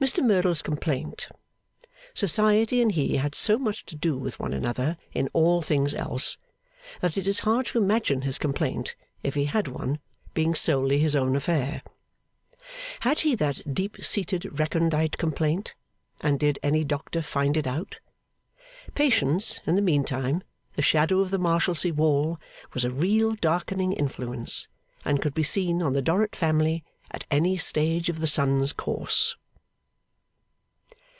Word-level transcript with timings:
Mr 0.00 0.24
Merdle's 0.24 0.62
complaint. 0.62 1.28
Society 2.14 2.80
and 2.80 2.92
he 2.92 3.16
had 3.16 3.34
so 3.34 3.58
much 3.58 3.84
to 3.84 3.94
do 3.96 4.16
with 4.16 4.38
one 4.40 4.54
another 4.54 4.96
in 5.12 5.28
all 5.34 5.60
things 5.62 5.92
else, 5.94 6.38
that 7.02 7.18
it 7.18 7.26
is 7.26 7.40
hard 7.40 7.66
to 7.66 7.76
imagine 7.78 8.22
his 8.22 8.38
complaint, 8.38 8.94
if 9.24 9.34
he 9.34 9.44
had 9.46 9.66
one, 9.68 9.98
being 10.32 10.54
solely 10.54 11.00
his 11.00 11.14
own 11.16 11.34
affair. 11.36 11.82
Had 13.00 13.18
he 13.20 13.34
that 13.34 13.74
deep 13.74 14.02
seated 14.02 14.58
recondite 14.58 15.18
complaint, 15.18 15.74
and 16.22 16.38
did 16.40 16.58
any 16.62 16.82
doctor 16.84 17.20
find 17.20 17.54
it 17.58 17.66
out? 17.66 17.98
Patience, 18.94 19.58
in 19.66 19.74
the 19.74 19.82
meantime, 19.82 20.42
the 20.76 20.82
shadow 20.82 21.18
of 21.20 21.30
the 21.30 21.38
Marshalsea 21.38 21.92
wall 21.92 22.38
was 22.72 22.84
a 22.86 22.90
real 22.90 23.34
darkening 23.34 23.92
influence, 23.92 24.66
and 25.04 25.20
could 25.20 25.34
be 25.34 25.42
seen 25.42 25.82
on 25.82 25.92
the 25.94 26.00
Dorrit 26.00 26.34
Family 26.36 26.84
at 27.10 27.26
any 27.30 27.58
stage 27.58 28.08
of 28.08 28.20
the 28.20 28.28
sun's 28.28 28.72
course. 28.72 29.36